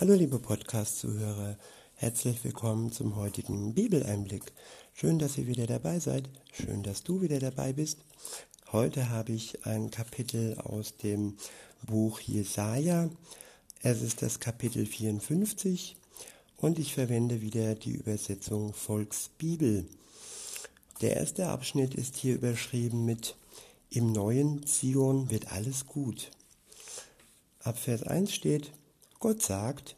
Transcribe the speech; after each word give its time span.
Hallo 0.00 0.14
liebe 0.14 0.38
Podcast-Zuhörer, 0.38 1.56
herzlich 1.96 2.44
willkommen 2.44 2.92
zum 2.92 3.16
heutigen 3.16 3.74
Bibeleinblick. 3.74 4.44
Schön, 4.94 5.18
dass 5.18 5.36
ihr 5.36 5.48
wieder 5.48 5.66
dabei 5.66 5.98
seid, 5.98 6.30
schön, 6.52 6.84
dass 6.84 7.02
du 7.02 7.20
wieder 7.20 7.40
dabei 7.40 7.72
bist. 7.72 7.98
Heute 8.70 9.10
habe 9.10 9.32
ich 9.32 9.66
ein 9.66 9.90
Kapitel 9.90 10.56
aus 10.58 10.96
dem 10.98 11.36
Buch 11.84 12.20
Jesaja. 12.20 13.10
Es 13.82 14.00
ist 14.00 14.22
das 14.22 14.38
Kapitel 14.38 14.86
54 14.86 15.96
und 16.58 16.78
ich 16.78 16.94
verwende 16.94 17.40
wieder 17.40 17.74
die 17.74 17.94
Übersetzung 17.94 18.74
Volksbibel. 18.74 19.84
Der 21.00 21.16
erste 21.16 21.48
Abschnitt 21.48 21.96
ist 21.96 22.14
hier 22.14 22.36
überschrieben 22.36 23.04
mit 23.04 23.34
Im 23.90 24.12
neuen 24.12 24.64
Zion 24.64 25.28
wird 25.28 25.50
alles 25.50 25.86
gut. 25.86 26.30
Ab 27.64 27.76
Vers 27.76 28.04
1 28.04 28.32
steht, 28.32 28.70
Gott 29.20 29.42
sagt, 29.42 29.96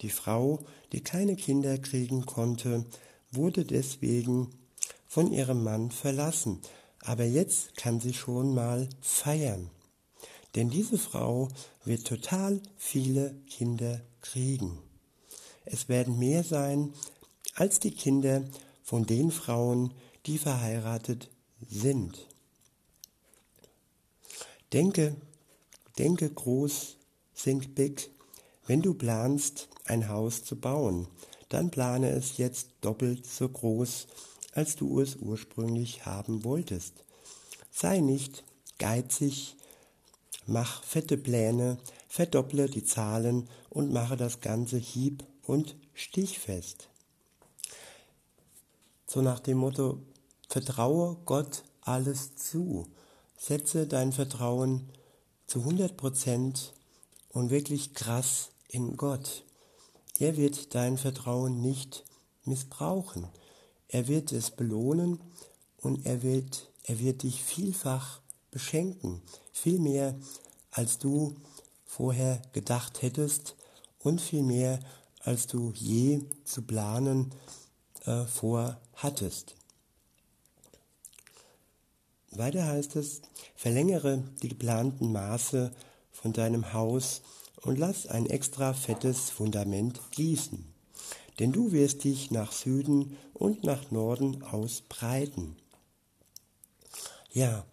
die 0.00 0.10
Frau, 0.10 0.60
die 0.92 1.02
keine 1.02 1.36
Kinder 1.36 1.78
kriegen 1.78 2.26
konnte, 2.26 2.84
wurde 3.30 3.64
deswegen 3.64 4.50
von 5.06 5.32
ihrem 5.32 5.62
Mann 5.62 5.90
verlassen, 5.90 6.60
aber 7.00 7.24
jetzt 7.24 7.76
kann 7.76 8.00
sie 8.00 8.14
schon 8.14 8.54
mal 8.54 8.88
feiern. 9.00 9.70
Denn 10.54 10.70
diese 10.70 10.98
Frau 10.98 11.48
wird 11.84 12.06
total 12.06 12.60
viele 12.76 13.34
Kinder 13.48 14.00
kriegen. 14.20 14.78
Es 15.64 15.88
werden 15.88 16.18
mehr 16.18 16.44
sein 16.44 16.92
als 17.54 17.80
die 17.80 17.92
Kinder 17.92 18.42
von 18.82 19.06
den 19.06 19.30
Frauen, 19.30 19.92
die 20.26 20.38
verheiratet 20.38 21.28
sind. 21.68 22.26
Denke, 24.72 25.14
denke 25.98 26.30
groß, 26.30 26.96
think 27.34 27.74
big, 27.74 28.10
wenn 28.66 28.82
du 28.82 28.94
planst, 28.94 29.68
ein 29.84 30.08
Haus 30.08 30.44
zu 30.44 30.56
bauen, 30.56 31.08
dann 31.48 31.70
plane 31.70 32.10
es 32.10 32.38
jetzt 32.38 32.68
doppelt 32.80 33.26
so 33.26 33.48
groß, 33.48 34.06
als 34.52 34.76
du 34.76 35.00
es 35.00 35.16
ursprünglich 35.16 36.06
haben 36.06 36.44
wolltest. 36.44 37.04
Sei 37.70 38.00
nicht 38.00 38.44
geizig, 38.78 39.56
mach 40.46 40.82
fette 40.84 41.16
Pläne, 41.16 41.78
verdopple 42.08 42.68
die 42.68 42.84
Zahlen 42.84 43.48
und 43.70 43.92
mache 43.92 44.16
das 44.16 44.40
Ganze 44.40 44.76
hieb- 44.76 45.24
und 45.42 45.76
stichfest. 45.94 46.88
So 49.06 49.22
nach 49.22 49.40
dem 49.40 49.58
Motto, 49.58 49.98
vertraue 50.48 51.16
Gott 51.26 51.64
alles 51.80 52.36
zu, 52.36 52.86
setze 53.36 53.86
dein 53.86 54.12
Vertrauen 54.12 54.88
zu 55.46 55.60
100 55.60 55.96
Prozent 55.96 56.72
und 57.30 57.50
wirklich 57.50 57.94
krass 57.94 58.51
in 58.72 58.96
Gott. 58.96 59.44
Er 60.18 60.36
wird 60.36 60.74
dein 60.74 60.98
Vertrauen 60.98 61.60
nicht 61.60 62.04
missbrauchen. 62.44 63.28
Er 63.88 64.08
wird 64.08 64.32
es 64.32 64.50
belohnen 64.50 65.20
und 65.76 66.06
er 66.06 66.22
wird, 66.22 66.70
er 66.84 66.98
wird 66.98 67.22
dich 67.22 67.42
vielfach 67.42 68.20
beschenken. 68.50 69.22
Viel 69.52 69.78
mehr, 69.78 70.18
als 70.70 70.98
du 70.98 71.36
vorher 71.84 72.40
gedacht 72.52 73.02
hättest 73.02 73.56
und 73.98 74.20
viel 74.20 74.42
mehr, 74.42 74.80
als 75.20 75.46
du 75.46 75.72
je 75.74 76.24
zu 76.44 76.62
planen 76.62 77.34
äh, 78.06 78.24
vorhattest. 78.24 79.54
Weiter 82.30 82.66
heißt 82.66 82.96
es, 82.96 83.20
verlängere 83.54 84.24
die 84.42 84.48
geplanten 84.48 85.12
Maße 85.12 85.70
von 86.10 86.32
deinem 86.32 86.72
Haus 86.72 87.20
und 87.62 87.78
lass 87.78 88.06
ein 88.06 88.26
extra 88.26 88.72
fettes 88.72 89.30
Fundament 89.30 90.00
gießen. 90.10 90.64
Denn 91.38 91.52
du 91.52 91.72
wirst 91.72 92.04
dich 92.04 92.30
nach 92.30 92.52
Süden 92.52 93.16
und 93.32 93.64
nach 93.64 93.90
Norden 93.90 94.42
ausbreiten. 94.42 95.56
Ja, 97.32 97.64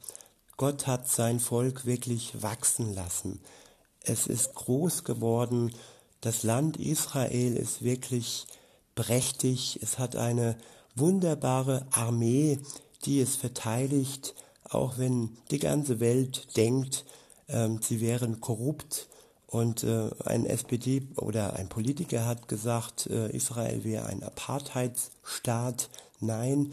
Gott 0.55 0.87
hat 0.87 1.09
sein 1.09 1.39
Volk 1.39 1.85
wirklich 1.85 2.41
wachsen 2.41 2.93
lassen. 2.93 3.41
Es 4.01 4.27
ist 4.27 4.55
groß 4.55 5.03
geworden. 5.03 5.73
Das 6.21 6.43
Land 6.43 6.77
Israel 6.77 7.55
ist 7.57 7.83
wirklich 7.83 8.45
prächtig. 8.95 9.79
Es 9.81 9.99
hat 9.99 10.15
eine 10.15 10.57
wunderbare 10.95 11.85
Armee, 11.91 12.59
die 13.05 13.19
es 13.19 13.35
verteidigt, 13.35 14.35
auch 14.63 14.97
wenn 14.97 15.37
die 15.51 15.59
ganze 15.59 15.99
Welt 15.99 16.55
denkt, 16.57 17.05
äh, 17.47 17.69
sie 17.81 18.01
wären 18.01 18.39
korrupt 18.39 19.09
und 19.49 19.83
äh, 19.83 20.09
ein 20.25 20.45
SPD 20.45 21.01
oder 21.15 21.53
ein 21.53 21.69
Politiker 21.69 22.25
hat 22.25 22.47
gesagt, 22.47 23.07
äh, 23.07 23.35
Israel 23.35 23.83
wäre 23.83 24.05
ein 24.05 24.21
Apartheidsstaat. 24.21 25.89
Nein, 26.19 26.71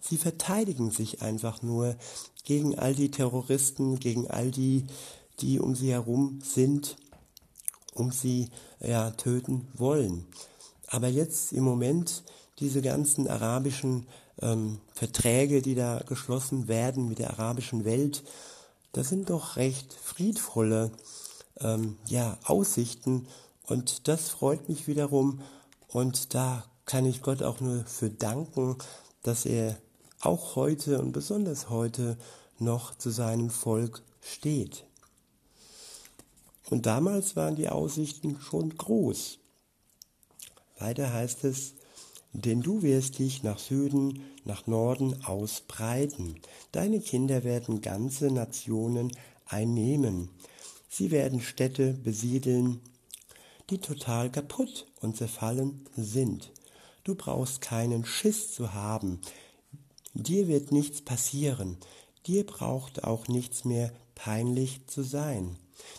sie 0.00 0.16
verteidigen 0.16 0.92
sich 0.92 1.20
einfach 1.20 1.62
nur 1.62 1.96
gegen 2.44 2.78
all 2.78 2.94
die 2.94 3.10
Terroristen, 3.10 3.98
gegen 3.98 4.30
all 4.30 4.52
die, 4.52 4.86
die 5.40 5.58
um 5.58 5.74
sie 5.74 5.90
herum 5.90 6.40
sind, 6.44 6.96
um 7.92 8.12
sie 8.12 8.50
ja 8.80 9.10
töten 9.10 9.66
wollen. 9.74 10.26
Aber 10.86 11.08
jetzt 11.08 11.52
im 11.52 11.64
Moment 11.64 12.22
diese 12.60 12.82
ganzen 12.82 13.26
arabischen 13.26 14.06
ähm, 14.40 14.78
Verträge, 14.94 15.60
die 15.60 15.74
da 15.74 16.00
geschlossen 16.06 16.68
werden 16.68 17.08
mit 17.08 17.18
der 17.18 17.30
arabischen 17.30 17.84
Welt, 17.84 18.22
das 18.92 19.08
sind 19.08 19.30
doch 19.30 19.56
recht 19.56 19.92
friedvolle 19.92 20.92
ähm, 21.62 21.96
ja, 22.06 22.38
Aussichten 22.44 23.26
und 23.66 24.08
das 24.08 24.28
freut 24.28 24.68
mich 24.68 24.86
wiederum 24.86 25.40
und 25.88 26.34
da 26.34 26.64
kann 26.84 27.06
ich 27.06 27.22
Gott 27.22 27.42
auch 27.42 27.60
nur 27.60 27.84
für 27.84 28.10
danken, 28.10 28.76
dass 29.22 29.46
er 29.46 29.78
auch 30.20 30.56
heute 30.56 31.00
und 31.00 31.12
besonders 31.12 31.68
heute 31.68 32.16
noch 32.58 32.96
zu 32.96 33.10
seinem 33.10 33.50
Volk 33.50 34.02
steht. 34.20 34.84
Und 36.70 36.86
damals 36.86 37.36
waren 37.36 37.56
die 37.56 37.68
Aussichten 37.68 38.40
schon 38.40 38.76
groß. 38.76 39.38
Weiter 40.78 41.12
heißt 41.12 41.44
es, 41.44 41.74
denn 42.32 42.62
du 42.62 42.82
wirst 42.82 43.18
dich 43.18 43.42
nach 43.42 43.58
Süden, 43.58 44.22
nach 44.44 44.66
Norden 44.66 45.22
ausbreiten. 45.24 46.40
Deine 46.72 47.00
Kinder 47.00 47.44
werden 47.44 47.82
ganze 47.82 48.30
Nationen 48.30 49.12
einnehmen. 49.46 50.30
Sie 50.94 51.10
werden 51.10 51.40
Städte 51.40 51.94
besiedeln, 51.94 52.82
die 53.70 53.78
total 53.78 54.30
kaputt 54.30 54.86
und 55.00 55.16
zerfallen 55.16 55.86
sind. 55.96 56.52
Du 57.02 57.14
brauchst 57.14 57.62
keinen 57.62 58.04
Schiss 58.04 58.52
zu 58.52 58.74
haben. 58.74 59.22
Dir 60.12 60.48
wird 60.48 60.70
nichts 60.70 61.00
passieren. 61.00 61.78
Dir 62.26 62.44
braucht 62.44 63.04
auch 63.04 63.26
nichts 63.26 63.64
mehr 63.64 63.90
peinlich 64.14 64.86
zu 64.86 65.00
sein. 65.02 65.56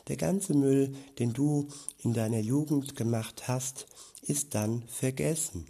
Der 0.09 0.16
ganze 0.16 0.53
Müll, 0.53 0.94
den 1.18 1.34
du 1.34 1.70
in 1.98 2.14
deiner 2.14 2.40
Jugend 2.40 2.96
gemacht 2.96 3.48
hast, 3.48 3.88
ist 4.22 4.53
dann 4.53 4.84
vergessen. 4.84 5.66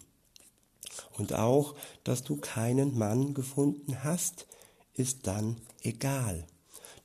Und 1.14 1.32
auch, 1.32 1.76
dass 2.04 2.24
du 2.24 2.36
keinen 2.36 2.98
Mann 2.98 3.34
gefunden 3.34 4.04
hast, 4.04 4.48
ist 4.96 5.28
dann 5.28 5.62
egal. 5.82 6.46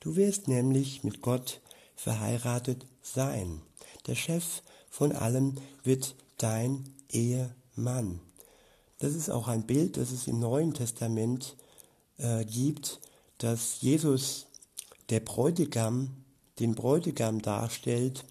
Du 0.01 0.17
wirst 0.17 0.49
nämlich 0.49 1.05
mit 1.05 1.21
Gott 1.21 1.61
verheiratet 2.01 2.85
sein. 3.01 3.61
Der 4.07 4.15
Chef 4.15 4.61
von 4.89 5.11
allem 5.11 5.55
wird 5.83 6.15
dein 6.37 6.95
Ehemann. 7.09 8.21
Das 8.99 9.13
ist 9.15 9.29
auch 9.29 9.47
ein 9.49 9.65
Bild, 9.65 9.97
das 9.97 10.11
es 10.11 10.27
im 10.27 10.39
Neuen 10.39 10.73
Testament 10.73 11.57
äh, 12.17 12.45
gibt, 12.45 13.01
dass 13.37 13.81
Jesus 13.81 14.47
der 15.09 15.19
Bräutigam, 15.19 16.23
den 16.59 16.73
Bräutigam 16.73 17.41
darstellt 17.41 18.23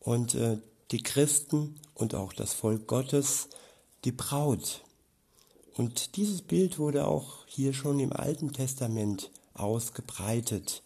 und 0.00 0.34
äh, 0.34 0.58
die 0.90 1.02
Christen 1.02 1.78
und 1.94 2.14
auch 2.14 2.32
das 2.32 2.54
Volk 2.54 2.86
Gottes 2.86 3.48
die 4.04 4.12
Braut. 4.12 4.84
Und 5.74 6.16
dieses 6.16 6.42
Bild 6.42 6.78
wurde 6.78 7.06
auch 7.06 7.46
hier 7.46 7.74
schon 7.74 8.00
im 8.00 8.12
Alten 8.12 8.52
Testament 8.52 9.30
ausgebreitet, 9.54 10.82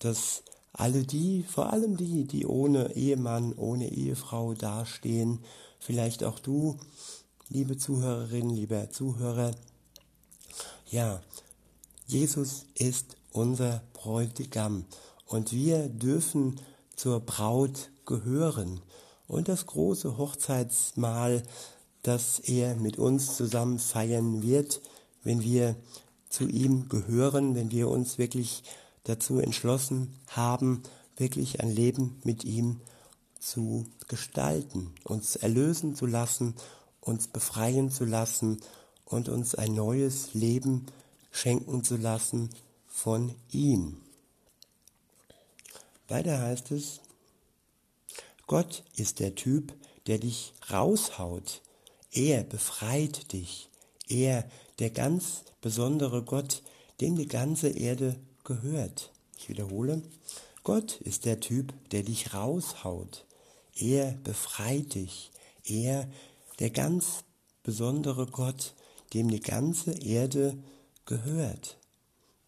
dass 0.00 0.42
alle 0.72 1.02
die, 1.02 1.42
vor 1.42 1.72
allem 1.72 1.96
die, 1.96 2.24
die 2.24 2.46
ohne 2.46 2.94
Ehemann, 2.94 3.52
ohne 3.54 3.90
Ehefrau 3.90 4.54
dastehen, 4.54 5.40
vielleicht 5.78 6.24
auch 6.24 6.38
du, 6.38 6.78
liebe 7.48 7.76
Zuhörerin, 7.76 8.50
lieber 8.50 8.90
Zuhörer, 8.90 9.52
ja, 10.90 11.20
Jesus 12.06 12.66
ist 12.74 13.16
unser 13.32 13.82
Bräutigam 13.92 14.84
und 15.26 15.52
wir 15.52 15.88
dürfen 15.88 16.60
zur 16.96 17.20
Braut 17.20 17.90
gehören. 18.04 18.80
Und 19.26 19.48
das 19.48 19.66
große 19.66 20.18
Hochzeitsmahl, 20.18 21.42
das 22.02 22.38
er 22.40 22.74
mit 22.76 22.98
uns 22.98 23.36
zusammen 23.36 23.78
feiern 23.78 24.42
wird, 24.42 24.82
wenn 25.22 25.42
wir 25.42 25.76
zu 26.28 26.46
ihm 26.48 26.88
gehören, 26.88 27.54
wenn 27.54 27.70
wir 27.70 27.88
uns 27.88 28.18
wirklich 28.18 28.62
dazu 29.04 29.38
entschlossen 29.38 30.14
haben, 30.28 30.82
wirklich 31.16 31.60
ein 31.60 31.70
Leben 31.70 32.20
mit 32.24 32.44
ihm 32.44 32.80
zu 33.38 33.86
gestalten, 34.08 34.94
uns 35.04 35.36
erlösen 35.36 35.96
zu 35.96 36.06
lassen, 36.06 36.54
uns 37.00 37.26
befreien 37.26 37.90
zu 37.90 38.04
lassen 38.04 38.60
und 39.04 39.28
uns 39.28 39.54
ein 39.54 39.74
neues 39.74 40.34
Leben 40.34 40.86
schenken 41.30 41.82
zu 41.82 41.96
lassen 41.96 42.50
von 42.86 43.34
ihm. 43.50 44.00
Weiter 46.08 46.40
heißt 46.40 46.70
es, 46.72 47.00
Gott 48.46 48.84
ist 48.96 49.18
der 49.18 49.34
Typ, 49.34 49.74
der 50.06 50.18
dich 50.18 50.52
raushaut. 50.70 51.62
Er 52.10 52.44
befreit 52.44 53.32
dich. 53.32 53.68
Er, 54.08 54.48
der 54.78 54.90
ganz 54.90 55.44
besondere 55.60 56.22
Gott, 56.22 56.62
dem 57.00 57.16
die 57.16 57.28
ganze 57.28 57.68
Erde 57.68 58.16
gehört. 58.44 59.12
Ich 59.36 59.48
wiederhole, 59.48 60.02
Gott 60.64 61.00
ist 61.00 61.24
der 61.24 61.40
Typ, 61.40 61.72
der 61.90 62.02
dich 62.02 62.34
raushaut. 62.34 63.26
Er 63.74 64.12
befreit 64.24 64.94
dich. 64.94 65.30
Er, 65.64 66.08
der 66.58 66.70
ganz 66.70 67.24
besondere 67.62 68.26
Gott, 68.26 68.74
dem 69.14 69.28
die 69.28 69.40
ganze 69.40 69.92
Erde 69.92 70.56
gehört. 71.06 71.78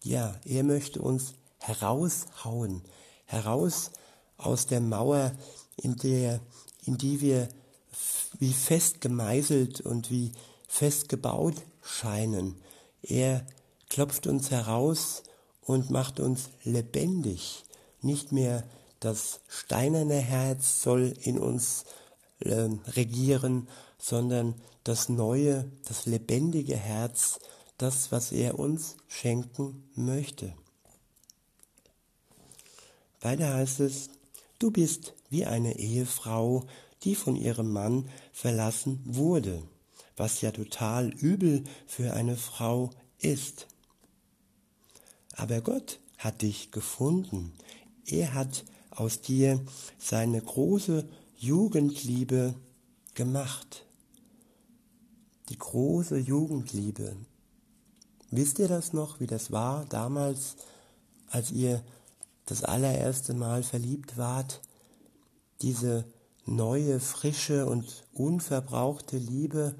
Ja, 0.03 0.39
er 0.45 0.63
möchte 0.63 1.01
uns 1.01 1.33
heraushauen, 1.59 2.83
heraus 3.25 3.91
aus 4.37 4.67
der 4.67 4.81
Mauer, 4.81 5.31
in 5.77 5.95
der, 5.97 6.39
in 6.85 6.97
die 6.97 7.21
wir 7.21 7.49
wie 8.39 8.53
fest 8.53 9.01
gemeißelt 9.01 9.81
und 9.81 10.11
wie 10.11 10.31
fest 10.67 11.09
gebaut 11.09 11.55
scheinen. 11.81 12.55
Er 13.01 13.45
klopft 13.89 14.27
uns 14.27 14.51
heraus 14.51 15.23
und 15.65 15.89
macht 15.89 16.19
uns 16.19 16.49
lebendig. 16.63 17.63
Nicht 18.01 18.31
mehr 18.31 18.63
das 18.99 19.41
steinerne 19.47 20.19
Herz 20.19 20.81
soll 20.81 21.13
in 21.21 21.37
uns 21.37 21.85
äh, 22.39 22.69
regieren, 22.87 23.67
sondern 23.97 24.55
das 24.83 25.09
neue, 25.09 25.69
das 25.87 26.05
lebendige 26.05 26.77
Herz, 26.77 27.39
das, 27.77 28.11
was 28.11 28.31
er 28.31 28.59
uns 28.59 28.95
schenken 29.07 29.83
möchte. 29.95 30.53
Weiter 33.21 33.55
heißt 33.55 33.79
es, 33.79 34.09
du 34.59 34.71
bist 34.71 35.13
wie 35.29 35.45
eine 35.45 35.77
Ehefrau, 35.77 36.63
die 37.03 37.15
von 37.15 37.35
ihrem 37.35 37.71
Mann 37.71 38.09
verlassen 38.31 39.01
wurde, 39.03 39.63
was 40.15 40.41
ja 40.41 40.51
total 40.51 41.09
übel 41.09 41.63
für 41.87 42.13
eine 42.13 42.37
Frau 42.37 42.91
ist. 43.19 43.67
Aber 45.35 45.61
Gott 45.61 45.99
hat 46.17 46.41
dich 46.41 46.71
gefunden. 46.71 47.53
Er 48.05 48.33
hat 48.33 48.63
aus 48.91 49.21
dir 49.21 49.59
seine 49.97 50.41
große 50.41 51.07
Jugendliebe 51.37 52.55
gemacht. 53.13 53.85
Die 55.49 55.57
große 55.57 56.17
Jugendliebe. 56.17 57.15
Wisst 58.31 58.59
ihr 58.59 58.67
das 58.67 58.93
noch, 58.93 59.19
wie 59.19 59.27
das 59.27 59.51
war 59.51 59.85
damals, 59.85 60.55
als 61.29 61.51
ihr 61.51 61.83
das 62.45 62.63
allererste 62.63 63.33
Mal 63.33 63.63
verliebt 63.63 64.17
wart? 64.17 64.61
Diese 65.61 66.05
neue, 66.45 66.99
frische 66.99 67.65
und 67.65 68.05
unverbrauchte 68.13 69.17
Liebe. 69.17 69.75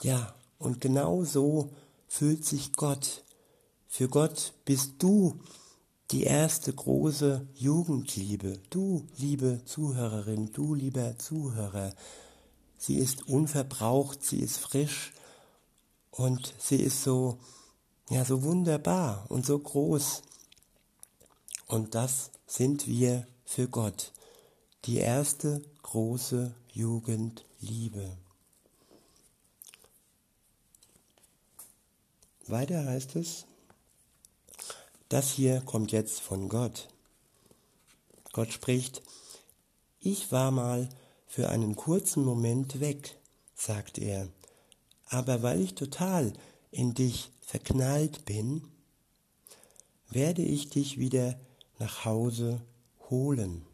Ja, 0.00 0.34
und 0.58 0.80
genau 0.80 1.24
so 1.24 1.72
fühlt 2.08 2.44
sich 2.44 2.72
Gott. 2.72 3.24
Für 3.88 4.08
Gott 4.08 4.52
bist 4.64 4.94
du 4.98 5.40
die 6.10 6.24
erste 6.24 6.72
große 6.72 7.46
Jugendliebe. 7.54 8.60
Du, 8.70 9.06
liebe 9.16 9.62
Zuhörerin, 9.64 10.52
du, 10.52 10.74
lieber 10.74 11.18
Zuhörer. 11.18 11.94
Sie 12.78 12.98
ist 12.98 13.28
unverbraucht, 13.28 14.22
sie 14.22 14.40
ist 14.40 14.58
frisch 14.58 15.12
und 16.10 16.54
sie 16.58 16.76
ist 16.76 17.02
so, 17.02 17.38
ja, 18.10 18.24
so 18.24 18.42
wunderbar 18.42 19.26
und 19.28 19.46
so 19.46 19.58
groß. 19.58 20.22
Und 21.66 21.94
das 21.94 22.30
sind 22.46 22.86
wir 22.86 23.26
für 23.44 23.68
Gott 23.68 24.12
die 24.84 24.98
erste 24.98 25.62
große 25.82 26.54
Jugendliebe. 26.72 28.16
Weiter 32.46 32.84
heißt 32.84 33.16
es, 33.16 33.46
das 35.08 35.30
hier 35.30 35.60
kommt 35.62 35.92
jetzt 35.92 36.20
von 36.20 36.48
Gott. 36.48 36.88
Gott 38.32 38.52
spricht, 38.52 39.02
ich 40.00 40.30
war 40.32 40.50
mal 40.50 40.88
für 41.26 41.48
einen 41.48 41.76
kurzen 41.76 42.24
Moment 42.24 42.80
weg, 42.80 43.16
sagt 43.54 43.98
er, 43.98 44.28
aber 45.06 45.42
weil 45.42 45.60
ich 45.60 45.74
total 45.74 46.32
in 46.70 46.94
dich 46.94 47.30
verknallt 47.40 48.24
bin, 48.24 48.68
werde 50.08 50.42
ich 50.42 50.70
dich 50.70 50.98
wieder 50.98 51.38
nach 51.78 52.04
Hause 52.04 52.60
holen 53.10 53.66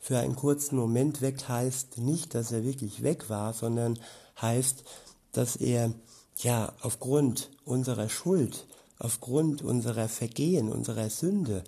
für 0.00 0.18
einen 0.18 0.34
kurzen 0.34 0.76
Moment 0.76 1.20
weg 1.20 1.46
heißt 1.46 1.98
nicht, 1.98 2.34
dass 2.34 2.50
er 2.50 2.64
wirklich 2.64 3.02
weg 3.02 3.28
war, 3.28 3.52
sondern 3.52 3.98
heißt, 4.40 4.82
dass 5.32 5.56
er 5.56 5.92
ja 6.38 6.72
aufgrund 6.80 7.50
unserer 7.64 8.08
Schuld, 8.08 8.66
aufgrund 9.00 9.62
unserer 9.62 10.08
Vergehen, 10.08 10.70
unserer 10.70 11.10
Sünde 11.10 11.64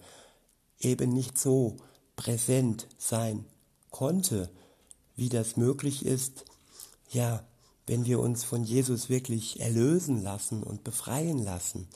eben 0.79 1.12
nicht 1.12 1.38
so 1.38 1.79
präsent 2.14 2.87
sein 2.99 3.44
konnte, 3.90 4.50
wie 5.17 5.29
das 5.29 5.56
möglich 5.56 6.05
ist, 6.06 6.44
ja, 7.11 7.44
wenn 7.87 8.05
wir 8.05 8.20
uns 8.20 8.44
von 8.44 8.62
Jesus 8.62 9.08
wirklich 9.08 9.61
erlösen 9.61 10.23
lassen 10.23 10.62
und 10.62 10.84
befreien 10.84 11.38
lassen 11.38 11.88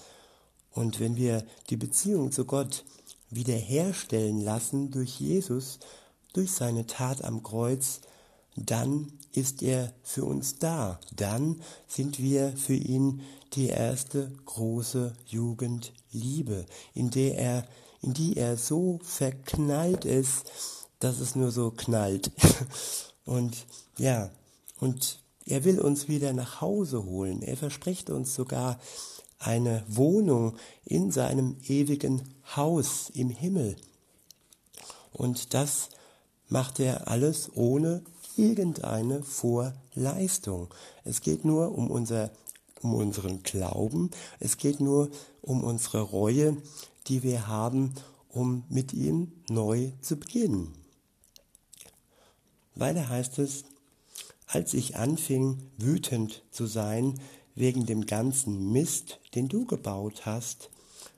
und 0.71 1.01
wenn 1.01 1.17
wir 1.17 1.47
die 1.71 1.77
Beziehung 1.77 2.33
zu 2.33 2.45
Gott 2.45 2.85
wiederherstellen 3.31 4.41
lassen 4.41 4.91
durch 4.91 5.21
Jesus, 5.21 5.79
durch 6.33 6.53
seine 6.53 6.87
Tat 6.87 7.23
am 7.25 7.43
Kreuz, 7.43 8.01
dann 8.57 9.13
ist 9.33 9.63
er 9.63 9.93
für 10.03 10.25
uns 10.25 10.59
da. 10.59 10.99
Dann 11.15 11.61
sind 11.87 12.19
wir 12.19 12.57
für 12.57 12.75
ihn 12.75 13.21
die 13.53 13.69
erste 13.69 14.33
große 14.47 15.13
Jugendliebe, 15.27 16.67
in 16.95 17.11
der 17.11 17.39
er, 17.39 17.69
in 18.03 18.15
die 18.15 18.37
er 18.37 18.57
so 18.57 18.99
verknallt 19.03 20.05
ist, 20.05 20.51
dass 20.99 21.21
es 21.21 21.37
nur 21.37 21.51
so 21.51 21.71
knallt. 21.71 22.31
Und 23.25 23.67
ja, 23.99 24.31
und 24.79 25.19
er 25.47 25.65
will 25.65 25.81
uns 25.81 26.07
wieder 26.07 26.33
nach 26.33 26.61
Hause 26.61 27.05
holen. 27.05 27.43
Er 27.43 27.57
verspricht 27.57 28.11
uns 28.11 28.35
sogar 28.35 28.79
eine 29.39 29.85
Wohnung 29.89 30.57
in 30.85 31.11
seinem 31.11 31.57
ewigen 31.67 32.23
Haus 32.55 33.11
im 33.11 33.31
Himmel. 33.31 33.77
Und 35.13 35.55
das 35.55 35.89
macht 36.49 36.79
er 36.79 37.09
alles 37.09 37.51
ohne 37.55 38.03
irgendeine 38.37 39.23
Vorleistung. 39.23 40.69
Es 41.05 41.21
geht 41.21 41.45
nur 41.45 41.77
um, 41.77 41.91
unser, 41.91 42.31
um 42.83 42.95
unseren 42.95 43.43
Glauben, 43.43 44.11
es 44.41 44.57
geht 44.57 44.81
nur 44.81 45.11
um 45.43 45.65
unsere 45.65 46.01
Reue, 46.01 46.57
die 47.09 47.23
wir 47.23 47.47
haben, 47.47 47.95
um 48.29 48.65
mit 48.69 48.93
ihm 48.93 49.33
neu 49.49 49.91
zu 50.01 50.17
beginnen. 50.17 50.75
Weiter 52.75 53.09
heißt 53.09 53.39
es, 53.39 53.65
als 54.47 54.75
ich 54.75 54.97
anfing 54.97 55.59
wütend 55.79 56.43
zu 56.51 56.67
sein 56.67 57.19
wegen 57.55 57.87
dem 57.87 58.07
ganzen 58.07 58.71
Mist, 58.71 59.19
den 59.35 59.49
du 59.49 59.65
gebaut 59.65 60.27
hast, 60.27 60.71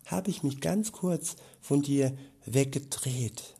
habe 0.06 0.30
ich 0.30 0.42
mich 0.42 0.60
ganz 0.60 0.92
kurz 0.92 1.36
von 1.60 1.82
dir 1.82 2.16
weggedreht 2.46 3.57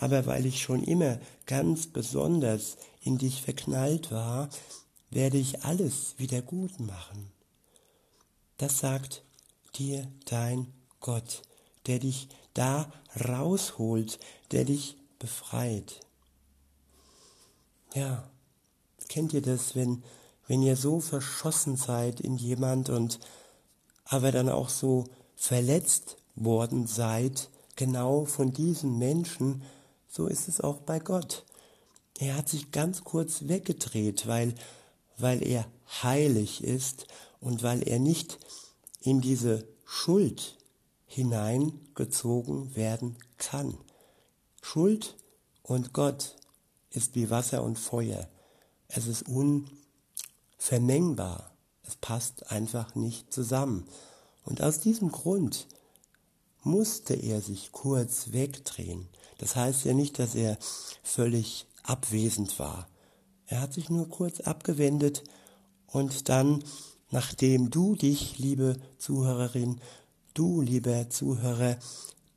aber 0.00 0.26
weil 0.26 0.46
ich 0.46 0.62
schon 0.62 0.82
immer 0.82 1.18
ganz 1.46 1.86
besonders 1.86 2.76
in 3.00 3.18
dich 3.18 3.42
verknallt 3.42 4.10
war, 4.10 4.48
werde 5.10 5.38
ich 5.38 5.64
alles 5.64 6.14
wieder 6.18 6.42
gut 6.42 6.80
machen. 6.80 7.30
Das 8.58 8.78
sagt 8.78 9.22
dir 9.76 10.08
dein 10.24 10.72
Gott, 11.00 11.42
der 11.86 11.98
dich 11.98 12.28
da 12.54 12.90
rausholt, 13.28 14.18
der 14.50 14.64
dich 14.64 14.96
befreit. 15.18 16.00
Ja, 17.94 18.28
kennt 19.08 19.32
ihr 19.32 19.42
das, 19.42 19.76
wenn, 19.76 20.02
wenn 20.48 20.62
ihr 20.62 20.76
so 20.76 21.00
verschossen 21.00 21.76
seid 21.76 22.20
in 22.20 22.36
jemand 22.36 22.88
und 22.90 23.20
aber 24.04 24.32
dann 24.32 24.48
auch 24.48 24.68
so 24.68 25.04
verletzt 25.34 26.16
worden 26.34 26.86
seid, 26.86 27.50
genau 27.74 28.24
von 28.24 28.52
diesem 28.52 28.98
Menschen, 28.98 29.62
so 30.16 30.26
ist 30.26 30.48
es 30.48 30.62
auch 30.62 30.78
bei 30.78 30.98
Gott. 30.98 31.44
Er 32.18 32.36
hat 32.36 32.48
sich 32.48 32.72
ganz 32.72 33.04
kurz 33.04 33.48
weggedreht, 33.48 34.26
weil, 34.26 34.54
weil 35.18 35.46
er 35.46 35.66
heilig 36.02 36.64
ist 36.64 37.06
und 37.38 37.62
weil 37.62 37.86
er 37.86 37.98
nicht 37.98 38.38
in 39.00 39.20
diese 39.20 39.68
Schuld 39.84 40.56
hineingezogen 41.04 42.74
werden 42.74 43.18
kann. 43.36 43.76
Schuld 44.62 45.18
und 45.62 45.92
Gott 45.92 46.36
ist 46.90 47.14
wie 47.14 47.28
Wasser 47.28 47.62
und 47.62 47.78
Feuer. 47.78 48.26
Es 48.88 49.06
ist 49.06 49.26
unvermengbar. 50.58 51.52
Es 51.82 51.96
passt 51.96 52.50
einfach 52.50 52.94
nicht 52.94 53.34
zusammen. 53.34 53.86
Und 54.44 54.62
aus 54.62 54.80
diesem 54.80 55.12
Grund 55.12 55.68
musste 56.62 57.12
er 57.14 57.42
sich 57.42 57.70
kurz 57.70 58.32
wegdrehen. 58.32 59.10
Das 59.38 59.56
heißt 59.56 59.84
ja 59.84 59.92
nicht, 59.92 60.18
dass 60.18 60.34
er 60.34 60.58
völlig 61.02 61.66
abwesend 61.82 62.58
war. 62.58 62.88
Er 63.46 63.60
hat 63.60 63.74
sich 63.74 63.90
nur 63.90 64.08
kurz 64.08 64.40
abgewendet 64.40 65.22
und 65.86 66.28
dann, 66.28 66.64
nachdem 67.10 67.70
du 67.70 67.94
dich, 67.94 68.38
liebe 68.38 68.76
Zuhörerin, 68.98 69.80
du, 70.34 70.60
lieber 70.60 71.08
Zuhörer, 71.10 71.76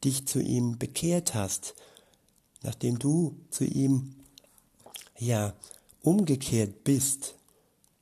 dich 0.03 0.27
zu 0.27 0.39
ihm 0.39 0.77
bekehrt 0.77 1.34
hast, 1.34 1.74
nachdem 2.62 3.00
du 3.00 3.36
zu 3.50 3.65
ihm, 3.65 4.15
ja, 5.18 5.53
umgekehrt 6.01 6.84
bist, 6.84 7.36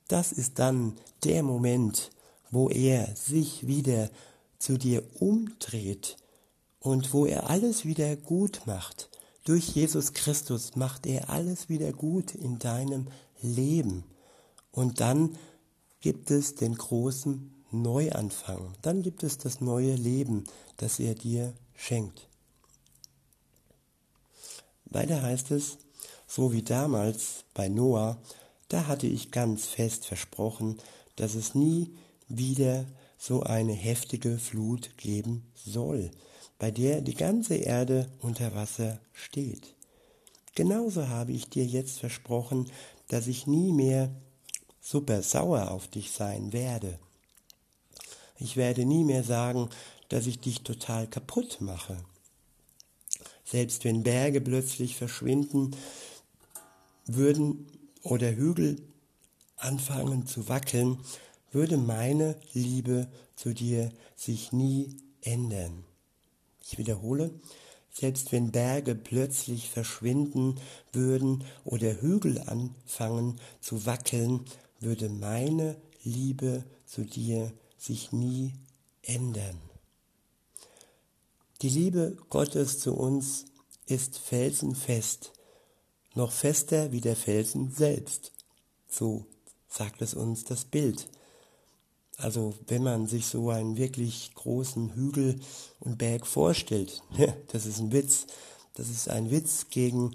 das 0.08 0.32
ist 0.32 0.58
dann 0.58 0.96
der 1.24 1.42
Moment, 1.42 2.10
wo 2.50 2.68
er 2.68 3.14
sich 3.16 3.66
wieder 3.66 4.10
zu 4.58 4.78
dir 4.78 5.02
umdreht 5.20 6.16
und 6.80 7.12
wo 7.12 7.26
er 7.26 7.50
alles 7.50 7.84
wieder 7.84 8.16
gut 8.16 8.62
macht. 8.66 9.10
Durch 9.44 9.68
Jesus 9.68 10.12
Christus 10.12 10.76
macht 10.76 11.06
er 11.06 11.30
alles 11.30 11.68
wieder 11.68 11.92
gut 11.92 12.34
in 12.34 12.58
deinem 12.58 13.08
Leben. 13.40 14.04
Und 14.72 15.00
dann 15.00 15.36
gibt 16.00 16.30
es 16.30 16.54
den 16.54 16.76
großen 16.76 17.54
Neuanfang. 17.70 18.74
Dann 18.82 19.02
gibt 19.02 19.22
es 19.22 19.38
das 19.38 19.60
neue 19.60 19.94
Leben, 19.94 20.44
das 20.76 21.00
er 21.00 21.14
dir 21.14 21.54
schenkt. 21.74 22.28
Weiter 24.84 25.22
heißt 25.22 25.50
es, 25.50 25.78
so 26.26 26.52
wie 26.52 26.62
damals 26.62 27.44
bei 27.54 27.68
Noah, 27.68 28.18
da 28.68 28.86
hatte 28.86 29.06
ich 29.06 29.30
ganz 29.30 29.66
fest 29.66 30.06
versprochen, 30.06 30.78
dass 31.16 31.34
es 31.34 31.54
nie 31.54 31.94
wieder 32.28 32.84
so 33.18 33.42
eine 33.42 33.72
heftige 33.72 34.38
Flut 34.38 34.96
geben 34.96 35.46
soll, 35.54 36.10
bei 36.58 36.70
der 36.70 37.00
die 37.00 37.14
ganze 37.14 37.54
Erde 37.54 38.10
unter 38.20 38.54
Wasser 38.54 39.00
steht. 39.12 39.74
Genauso 40.54 41.08
habe 41.08 41.32
ich 41.32 41.48
dir 41.48 41.64
jetzt 41.64 42.00
versprochen, 42.00 42.70
dass 43.08 43.26
ich 43.26 43.46
nie 43.46 43.72
mehr 43.72 44.10
super 44.80 45.22
sauer 45.22 45.70
auf 45.70 45.86
dich 45.88 46.10
sein 46.10 46.52
werde. 46.52 46.98
Ich 48.38 48.56
werde 48.56 48.84
nie 48.84 49.04
mehr 49.04 49.24
sagen, 49.24 49.68
dass 50.08 50.26
ich 50.26 50.40
dich 50.40 50.62
total 50.62 51.06
kaputt 51.06 51.60
mache. 51.60 51.96
Selbst 53.44 53.84
wenn 53.84 54.02
Berge 54.02 54.40
plötzlich 54.40 54.96
verschwinden 54.96 55.76
würden 57.06 57.66
oder 58.02 58.34
Hügel 58.34 58.82
anfangen 59.56 60.26
zu 60.26 60.48
wackeln, 60.48 60.98
würde 61.50 61.78
meine 61.78 62.36
Liebe 62.52 63.08
zu 63.36 63.54
dir 63.54 63.90
sich 64.16 64.52
nie 64.52 64.96
ändern. 65.22 65.84
Ich 66.70 66.76
wiederhole, 66.76 67.30
selbst 67.90 68.30
wenn 68.30 68.52
Berge 68.52 68.94
plötzlich 68.94 69.70
verschwinden 69.70 70.56
würden 70.92 71.44
oder 71.64 72.02
Hügel 72.02 72.42
anfangen 72.42 73.40
zu 73.60 73.86
wackeln, 73.86 74.44
würde 74.78 75.08
meine 75.08 75.76
Liebe 76.04 76.64
zu 76.84 77.04
dir 77.04 77.52
sich 77.78 78.12
nie 78.12 78.52
ändern. 79.00 79.58
Die 81.62 81.70
Liebe 81.70 82.18
Gottes 82.28 82.78
zu 82.78 82.94
uns 82.94 83.46
ist 83.86 84.18
felsenfest, 84.18 85.32
noch 86.14 86.32
fester 86.32 86.92
wie 86.92 87.00
der 87.00 87.16
Felsen 87.16 87.72
selbst. 87.72 88.32
So 88.86 89.24
sagt 89.68 90.02
es 90.02 90.12
uns 90.12 90.44
das 90.44 90.66
Bild. 90.66 91.08
Also 92.18 92.52
wenn 92.66 92.82
man 92.82 93.06
sich 93.06 93.26
so 93.26 93.48
einen 93.50 93.76
wirklich 93.76 94.34
großen 94.34 94.94
Hügel 94.94 95.38
und 95.78 95.98
Berg 95.98 96.26
vorstellt, 96.26 97.00
das 97.52 97.64
ist 97.64 97.78
ein 97.78 97.92
Witz. 97.92 98.26
Das 98.74 98.90
ist 98.90 99.08
ein 99.08 99.30
Witz 99.30 99.70
gegen 99.70 100.14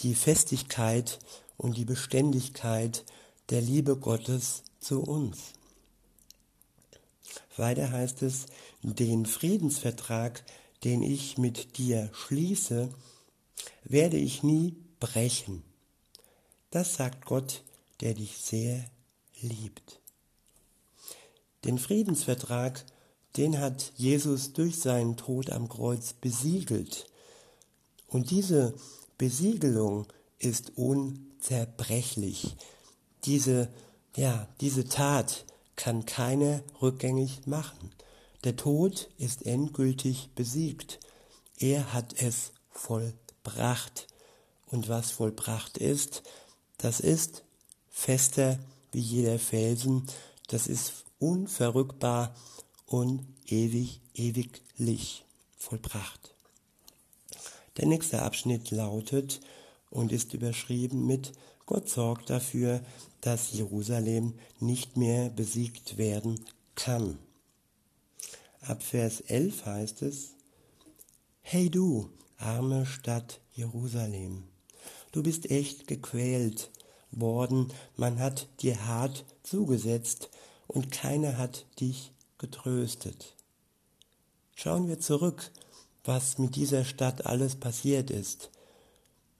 die 0.00 0.14
Festigkeit 0.14 1.18
und 1.56 1.76
die 1.78 1.86
Beständigkeit 1.86 3.04
der 3.48 3.62
Liebe 3.62 3.96
Gottes 3.96 4.62
zu 4.78 5.02
uns. 5.02 5.38
Weiter 7.56 7.90
heißt 7.90 8.22
es, 8.22 8.46
den 8.82 9.24
Friedensvertrag, 9.24 10.44
den 10.84 11.02
ich 11.02 11.38
mit 11.38 11.78
dir 11.78 12.10
schließe, 12.12 12.90
werde 13.84 14.18
ich 14.18 14.42
nie 14.42 14.76
brechen. 15.00 15.62
Das 16.70 16.94
sagt 16.94 17.24
Gott, 17.24 17.62
der 18.00 18.14
dich 18.14 18.36
sehr 18.38 18.84
liebt. 19.40 20.01
Den 21.64 21.78
Friedensvertrag, 21.78 22.84
den 23.36 23.58
hat 23.58 23.92
Jesus 23.96 24.52
durch 24.52 24.78
seinen 24.78 25.16
Tod 25.16 25.50
am 25.50 25.68
Kreuz 25.68 26.12
besiegelt. 26.12 27.06
Und 28.08 28.30
diese 28.30 28.74
Besiegelung 29.16 30.06
ist 30.38 30.76
unzerbrechlich. 30.76 32.56
Diese, 33.24 33.68
ja, 34.16 34.48
diese 34.60 34.84
Tat 34.84 35.44
kann 35.76 36.04
keiner 36.04 36.62
rückgängig 36.80 37.46
machen. 37.46 37.90
Der 38.44 38.56
Tod 38.56 39.08
ist 39.18 39.46
endgültig 39.46 40.30
besiegt. 40.34 40.98
Er 41.56 41.92
hat 41.92 42.20
es 42.20 42.52
vollbracht. 42.70 44.08
Und 44.66 44.88
was 44.88 45.12
vollbracht 45.12 45.78
ist, 45.78 46.22
das 46.78 46.98
ist 46.98 47.44
fester 47.88 48.58
wie 48.90 49.00
jeder 49.00 49.38
Felsen, 49.38 50.06
das 50.48 50.66
ist 50.66 51.04
unverrückbar 51.22 52.34
und 52.84 53.24
ewig, 53.46 54.00
ewiglich 54.12 55.24
vollbracht. 55.56 56.34
Der 57.76 57.86
nächste 57.86 58.22
Abschnitt 58.22 58.72
lautet 58.72 59.40
und 59.88 60.10
ist 60.10 60.34
überschrieben 60.34 61.06
mit 61.06 61.32
Gott 61.64 61.88
sorgt 61.88 62.28
dafür, 62.28 62.80
dass 63.20 63.52
Jerusalem 63.52 64.34
nicht 64.58 64.96
mehr 64.96 65.30
besiegt 65.30 65.96
werden 65.96 66.44
kann. 66.74 67.18
Ab 68.60 68.82
Vers 68.82 69.20
11 69.20 69.64
heißt 69.64 70.02
es, 70.02 70.34
Hey 71.40 71.70
du, 71.70 72.10
arme 72.36 72.84
Stadt 72.84 73.40
Jerusalem, 73.54 74.42
du 75.12 75.22
bist 75.22 75.50
echt 75.52 75.86
gequält 75.86 76.70
worden, 77.12 77.72
man 77.96 78.18
hat 78.18 78.48
dir 78.60 78.86
hart 78.86 79.24
zugesetzt, 79.44 80.28
und 80.72 80.90
keiner 80.90 81.38
hat 81.38 81.66
dich 81.80 82.12
getröstet. 82.38 83.34
Schauen 84.54 84.88
wir 84.88 85.00
zurück, 85.00 85.50
was 86.04 86.38
mit 86.38 86.56
dieser 86.56 86.84
Stadt 86.84 87.26
alles 87.26 87.56
passiert 87.56 88.10
ist. 88.10 88.50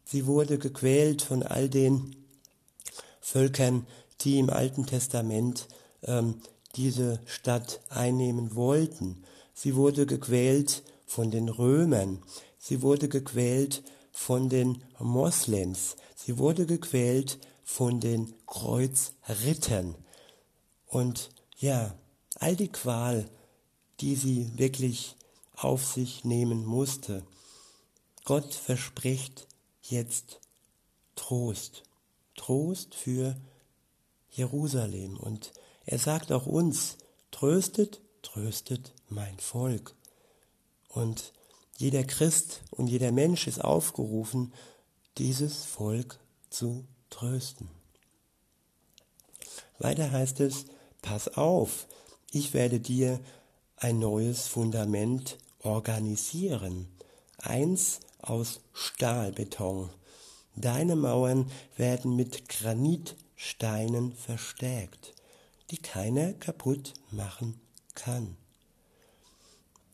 Sie 0.05 0.27
wurde 0.27 0.59
gequält 0.59 1.23
von 1.23 1.43
all 1.43 1.69
den 1.69 2.17
Völkern, 3.21 3.87
die 4.21 4.39
im 4.39 4.51
Alten 4.51 4.87
Testament 4.87 5.69
ähm, 6.03 6.41
diese 6.77 7.21
Stadt 7.27 7.81
einnehmen 7.89 8.55
wollten. 8.55 9.25
Sie 9.55 9.75
wurde 9.75 10.07
gequält 10.07 10.83
von 11.07 11.31
den 11.31 11.49
Römern. 11.49 12.23
Sie 12.59 12.83
wurde 12.83 13.09
gequält 13.09 13.83
von 14.13 14.49
den 14.49 14.83
Moslems. 14.99 15.97
Sie 16.15 16.39
wurde 16.39 16.67
gequält 16.67 17.39
von 17.65 18.01
den 18.01 18.35
Kreuzrittern. 18.47 19.95
Und 20.93 21.31
ja, 21.57 21.95
all 22.35 22.55
die 22.55 22.69
Qual, 22.69 23.25
die 24.01 24.15
sie 24.15 24.59
wirklich 24.59 25.17
auf 25.57 25.87
sich 25.87 26.23
nehmen 26.23 26.67
musste. 26.67 27.25
Gott 28.25 28.53
verspricht 28.53 29.49
jetzt 29.81 30.39
Trost. 31.17 31.85
Trost 32.37 32.95
für 32.95 33.41
Jerusalem. 34.33 35.17
Und 35.17 35.53
er 35.87 35.99
sagt 35.99 36.31
auch 36.31 36.45
uns, 36.45 36.99
tröstet, 37.31 38.03
tröstet 38.21 38.93
mein 39.09 39.39
Volk. 39.39 39.95
Und 40.89 41.33
jeder 41.79 42.05
Christ 42.05 42.65
und 42.71 42.89
jeder 42.89 43.13
Mensch 43.13 43.47
ist 43.47 43.65
aufgerufen, 43.65 44.53
dieses 45.17 45.65
Volk 45.65 46.21
zu 46.51 46.85
trösten. 47.09 47.71
Weiter 49.79 50.11
heißt 50.11 50.41
es, 50.41 50.67
pass 51.03 51.37
auf, 51.37 51.87
ich 52.31 52.55
werde 52.55 52.81
dir 52.81 53.21
ein 53.77 53.99
neues 53.99 54.47
Fundament 54.47 55.37
organisieren, 55.59 56.89
eins 57.39 58.01
aus 58.21 58.61
Stahlbeton. 58.73 59.91
Deine 60.55 60.97
Mauern 60.97 61.51
werden 61.77 62.17
mit 62.17 62.49
Granitsteinen 62.49 64.13
verstärkt, 64.13 65.15
die 65.71 65.79
keiner 65.79 66.33
kaputt 66.35 66.95
machen 67.11 67.61
kann. 67.95 68.37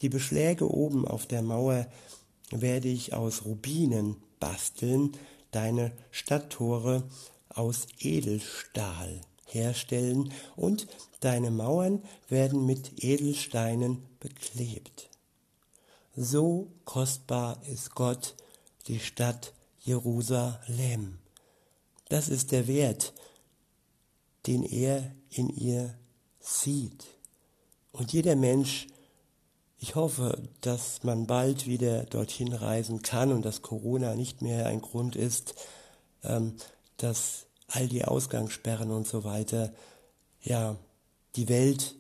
Die 0.03 0.09
Beschläge 0.09 0.71
oben 0.71 1.09
auf 1.09 1.27
der 1.27 1.43
Mauer 1.43 1.87
werde 2.51 2.89
ich 2.89 3.15
aus 3.15 3.45
Rubinen 3.45 4.17
basteln, 4.39 5.13
deine 5.51 5.93
Stadttore 6.11 7.03
aus 7.49 7.87
Edelstahl 7.99 9.21
herstellen 9.49 10.33
und 10.57 10.87
deine 11.21 11.51
Mauern 11.51 12.03
werden 12.29 12.67
mit 12.67 13.05
Edelsteinen 13.05 14.03
beklebt. 14.21 15.09
So 16.17 16.69
kostbar 16.85 17.63
ist 17.67 17.95
Gott 17.95 18.35
die 18.89 19.01
Stadt 19.01 19.53
Jerusalem. 19.81 21.19
Das 22.09 22.29
ist 22.29 22.53
der 22.53 22.67
Wert, 22.67 23.13
den 24.47 24.65
er 24.65 25.13
in 25.31 25.49
ihr 25.51 25.95
sieht. 26.41 27.05
Und 27.93 28.13
jeder 28.13 28.35
Mensch, 28.35 28.87
ich 29.79 29.95
hoffe, 29.95 30.43
dass 30.61 31.05
man 31.05 31.27
bald 31.27 31.67
wieder 31.67 32.05
dorthin 32.05 32.53
reisen 32.53 33.03
kann 33.03 33.33
und 33.33 33.45
dass 33.45 33.63
Corona 33.63 34.15
nicht 34.15 34.43
mehr 34.43 34.67
ein 34.67 34.81
Grund 34.81 35.17
ist, 35.17 35.55
ähm, 36.25 36.57
dass 36.97 37.48
all 37.69 37.87
die 37.87 38.05
Ausgangssperren 38.05 38.91
und 38.91 39.07
so 39.07 39.25
weiter, 39.25 39.73
ja, 40.43 40.77
die 41.37 41.49
Welt 41.49 41.95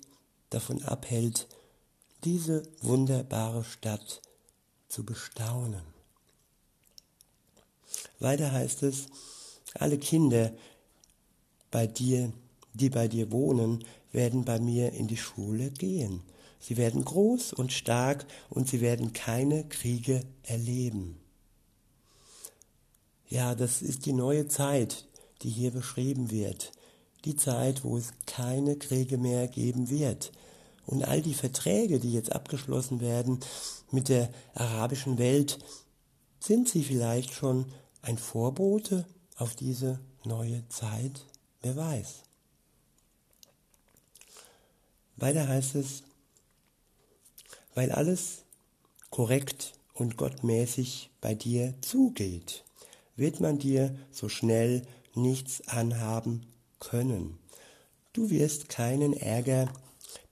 davon 0.50 0.82
abhält, 0.82 1.46
diese 2.24 2.62
wunderbare 2.80 3.64
Stadt 3.64 4.22
zu 4.88 5.04
bestaunen. 5.04 5.82
Weiter 8.18 8.52
heißt 8.52 8.82
es, 8.82 9.06
alle 9.74 9.98
Kinder 9.98 10.52
bei 11.70 11.86
dir, 11.86 12.32
die 12.72 12.90
bei 12.90 13.06
dir 13.08 13.30
wohnen, 13.30 13.84
werden 14.12 14.44
bei 14.44 14.58
mir 14.58 14.92
in 14.92 15.06
die 15.06 15.16
Schule 15.16 15.70
gehen. 15.70 16.22
Sie 16.60 16.76
werden 16.76 17.04
groß 17.04 17.52
und 17.52 17.72
stark 17.72 18.26
und 18.48 18.68
sie 18.68 18.80
werden 18.80 19.12
keine 19.12 19.68
Kriege 19.68 20.24
erleben. 20.42 21.20
Ja, 23.28 23.54
das 23.54 23.82
ist 23.82 24.06
die 24.06 24.12
neue 24.12 24.48
Zeit, 24.48 25.06
die 25.42 25.50
hier 25.50 25.70
beschrieben 25.70 26.30
wird. 26.30 26.72
Die 27.24 27.36
Zeit, 27.36 27.84
wo 27.84 27.96
es 27.96 28.12
keine 28.26 28.76
Kriege 28.76 29.18
mehr 29.18 29.48
geben 29.48 29.90
wird. 29.90 30.32
Und 30.86 31.04
all 31.04 31.20
die 31.20 31.34
Verträge, 31.34 32.00
die 32.00 32.12
jetzt 32.12 32.32
abgeschlossen 32.32 33.00
werden 33.00 33.40
mit 33.90 34.08
der 34.08 34.30
arabischen 34.54 35.18
Welt, 35.18 35.58
sind 36.40 36.68
sie 36.68 36.82
vielleicht 36.82 37.32
schon 37.32 37.66
ein 38.02 38.16
Vorbote 38.16 39.04
auf 39.36 39.54
diese 39.54 40.00
neue 40.24 40.66
Zeit? 40.68 41.26
Wer 41.60 41.76
weiß. 41.76 42.22
Weiter 45.16 45.48
heißt 45.48 45.74
es, 45.74 46.04
weil 47.74 47.90
alles 47.90 48.44
korrekt 49.10 49.72
und 49.94 50.16
gottmäßig 50.16 51.10
bei 51.20 51.34
dir 51.34 51.74
zugeht, 51.80 52.64
wird 53.16 53.40
man 53.40 53.58
dir 53.58 53.98
so 54.12 54.28
schnell 54.28 54.86
nichts 55.18 55.66
anhaben 55.68 56.46
können. 56.80 57.38
Du 58.12 58.30
wirst 58.30 58.68
keinen 58.68 59.12
Ärger 59.12 59.72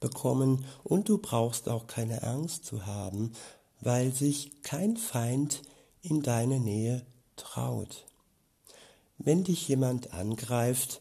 bekommen 0.01 0.65
und 0.83 1.09
du 1.09 1.19
brauchst 1.19 1.69
auch 1.69 1.87
keine 1.87 2.23
Angst 2.23 2.65
zu 2.65 2.87
haben, 2.87 3.33
weil 3.81 4.13
sich 4.13 4.63
kein 4.63 4.97
Feind 4.97 5.63
in 6.03 6.23
deine 6.23 6.61
Nähe 6.61 7.05
traut. 7.37 8.07
Wenn 9.19 9.45
dich 9.45 9.69
jemand 9.69 10.13
angreift, 10.13 11.01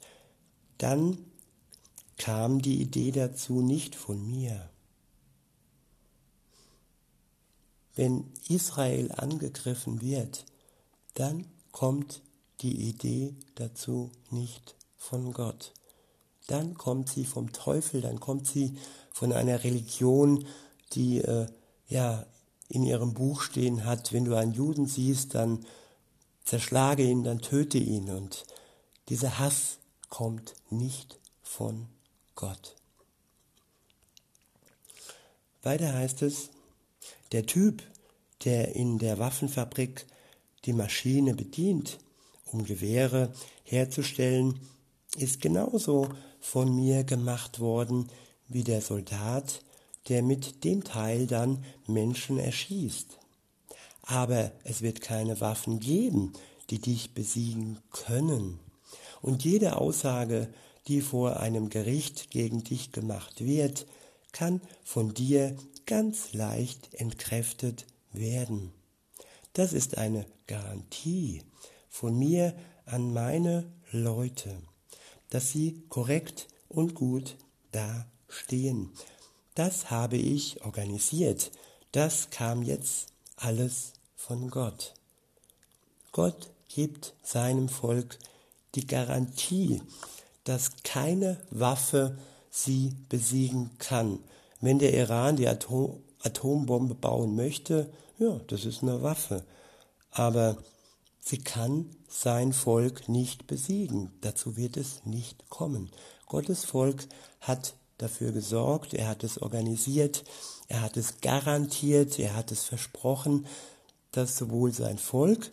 dann 0.77 1.18
kam 2.18 2.62
die 2.62 2.82
Idee 2.82 3.12
dazu 3.12 3.62
nicht 3.62 3.96
von 3.96 4.25
mir. 4.30 4.70
Wenn 7.96 8.32
Israel 8.50 9.12
angegriffen 9.12 10.01
wird, 10.01 10.46
dann 11.13 11.48
kommt 11.72 12.22
die 12.62 12.89
Idee 12.89 13.35
dazu 13.55 14.12
nicht 14.31 14.75
von 14.97 15.33
Gott. 15.33 15.74
Dann 16.48 16.75
kommt 16.75 17.09
sie 17.09 17.25
vom 17.25 17.51
Teufel, 17.51 18.01
dann 18.01 18.20
kommt 18.20 18.48
sie 18.48 18.77
von 19.11 19.33
einer 19.33 19.63
Religion, 19.63 20.46
die 20.94 21.20
äh, 21.20 21.48
ja 21.87 22.25
in 22.68 22.83
ihrem 22.83 23.13
Buch 23.13 23.41
stehen 23.41 23.85
hat, 23.85 24.13
wenn 24.13 24.25
du 24.25 24.35
einen 24.35 24.53
Juden 24.53 24.87
siehst, 24.87 25.35
dann 25.35 25.65
zerschlage 26.44 27.03
ihn, 27.03 27.24
dann 27.24 27.41
töte 27.41 27.77
ihn. 27.77 28.09
Und 28.09 28.46
dieser 29.09 29.39
Hass 29.39 29.77
kommt 30.09 30.53
nicht 30.70 31.20
von 31.44 31.87
Gott. 32.35 32.75
Weiter 35.63 35.94
heißt 35.94 36.22
es, 36.22 36.50
der 37.31 37.46
Typ, 37.46 37.83
der 38.44 38.75
in 38.75 39.00
der 39.00 39.18
Waffenfabrik 39.20 40.05
die 40.65 40.74
Maschine 40.74 41.33
bedient, 41.33 41.98
um 42.55 42.63
Gewehre 42.63 43.33
herzustellen, 43.63 44.59
ist 45.18 45.41
genauso 45.41 46.09
von 46.39 46.74
mir 46.74 47.03
gemacht 47.03 47.59
worden 47.59 48.09
wie 48.48 48.63
der 48.63 48.81
Soldat, 48.81 49.61
der 50.07 50.24
mit 50.24 50.63
dem 50.63 50.83
Teil 50.83 51.27
dann 51.27 51.63
Menschen 51.87 52.37
erschießt. 52.37 53.18
Aber 54.03 54.51
es 54.63 54.81
wird 54.81 55.01
keine 55.01 55.41
Waffen 55.41 55.79
geben, 55.79 56.33
die 56.70 56.79
dich 56.79 57.13
besiegen 57.13 57.79
können. 57.91 58.59
Und 59.22 59.44
jede 59.44 59.77
Aussage, 59.77 60.48
die 60.87 61.01
vor 61.01 61.39
einem 61.39 61.70
Gericht 61.70 62.29
gegen 62.29 62.63
dich 62.63 62.91
gemacht 62.91 63.44
wird, 63.44 63.85
kann 64.31 64.61
von 64.83 65.13
dir 65.13 65.55
ganz 65.85 66.33
leicht 66.33 66.94
entkräftet 66.94 67.85
werden. 68.11 68.72
Das 69.53 69.74
ist 69.74 69.98
eine 69.98 70.25
Garantie 70.48 71.41
von 71.96 72.20
mir 72.20 72.53
an 72.86 73.14
meine 73.14 73.72
Leute, 73.90 74.53
dass 75.29 75.51
sie 75.51 75.81
korrekt 75.88 76.50
und 76.68 76.94
gut 76.94 77.38
dastehen. 77.72 78.92
Das 79.53 79.92
habe 79.92 80.18
ich 80.18 80.66
organisiert. 80.66 81.51
Das 81.94 82.29
kam 82.31 82.64
jetzt 82.64 83.08
alles 83.38 83.94
von 84.18 84.50
Gott. 84.50 84.94
Gott 86.12 86.50
gibt 86.68 87.14
seinem 87.24 87.70
Volk 87.70 88.20
die 88.75 88.86
Garantie, 88.86 89.81
dass 90.44 90.72
keine 90.84 91.40
Waffe 91.50 92.18
sie 92.50 92.94
besiegen 93.08 93.70
kann. 93.77 94.20
Wenn 94.60 94.79
der 94.79 94.94
Iran 94.94 95.38
die 95.38 95.48
Atom 95.48 96.03
Atombombe 96.20 96.96
bauen 96.96 97.36
möchte, 97.36 97.90
ja, 98.18 98.42
das 98.48 98.66
ist 98.66 98.81
eine 98.81 99.01
Waffe. 99.01 99.46
Aber 100.12 100.58
sie 101.25 101.40
kann 101.40 101.90
sein 102.07 102.53
Volk 102.53 103.09
nicht 103.09 103.48
besiegen. 103.48 104.11
Dazu 104.22 104.55
wird 104.55 104.77
es 104.77 105.05
nicht 105.05 105.50
kommen. 105.50 105.90
Gottes 106.27 106.64
Volk 106.66 107.07
hat 107.42 107.75
dafür 107.98 108.31
gesorgt, 108.31 108.94
er 108.94 109.07
hat 109.07 109.24
es 109.24 109.42
organisiert, 109.42 110.24
er 110.68 110.81
hat 110.81 110.98
es 110.98 111.22
garantiert, 111.22 112.20
er 112.20 112.35
hat 112.35 112.51
es 112.51 112.64
versprochen, 112.64 113.48
dass 114.11 114.38
sowohl 114.38 114.72
sein 114.72 114.98
Volk 114.98 115.51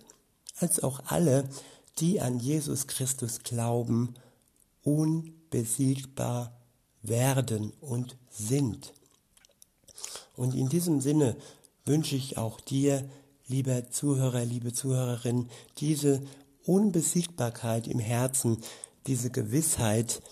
als 0.59 0.83
auch 0.83 1.01
alle, 1.07 1.49
die 1.99 2.21
an 2.21 2.39
Jesus 2.39 2.87
Christus 2.87 3.43
glauben, 3.43 4.15
unbesiegbar 4.83 6.53
werden 7.03 7.73
und 7.81 8.17
sind. 8.31 8.93
Und 10.37 10.55
in 10.55 10.69
diesem 10.69 11.01
Sinne 11.01 11.37
wünsche 11.85 12.17
ich 12.17 12.37
auch 12.39 12.61
dir, 12.61 13.09
lieber 13.49 13.91
Zuhörer, 13.91 14.45
liebe 14.45 14.73
Zuhörerin, 14.73 15.49
diese 15.79 16.23
Unbesiegbarkeit 16.65 17.89
im 17.89 17.99
Herzen, 17.99 18.59
diese 19.07 19.31
Gewissheit, 19.31 20.23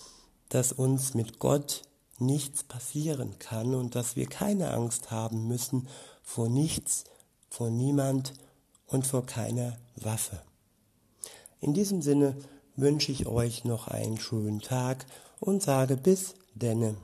dass 0.49 0.71
uns 0.71 1.13
mit 1.13 1.39
Gott 1.39 1.83
nichts 2.19 2.63
passieren 2.63 3.39
kann 3.39 3.73
und 3.73 3.95
dass 3.95 4.15
wir 4.15 4.27
keine 4.27 4.71
Angst 4.73 5.11
haben 5.11 5.47
müssen 5.47 5.87
vor 6.23 6.49
nichts, 6.49 7.03
vor 7.49 7.69
niemand 7.69 8.33
und 8.87 9.07
vor 9.07 9.25
keiner 9.25 9.77
Waffe. 9.95 10.41
In 11.59 11.73
diesem 11.73 12.01
Sinne 12.01 12.35
wünsche 12.75 13.11
ich 13.11 13.27
euch 13.27 13.65
noch 13.65 13.87
einen 13.87 14.17
schönen 14.17 14.61
Tag 14.61 15.05
und 15.39 15.61
sage 15.61 15.97
bis 15.97 16.35
denne. 16.53 16.95